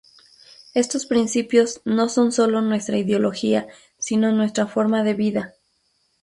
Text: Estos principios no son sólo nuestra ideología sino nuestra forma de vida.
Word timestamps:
Estos 0.73 1.05
principios 1.05 1.83
no 1.85 2.09
son 2.09 2.31
sólo 2.31 2.61
nuestra 2.61 2.97
ideología 2.97 3.67
sino 3.99 4.31
nuestra 4.31 4.65
forma 4.65 5.03
de 5.03 5.13
vida. 5.13 5.53